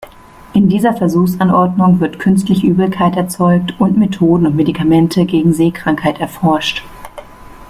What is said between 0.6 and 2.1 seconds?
dieser Versuchsanordnung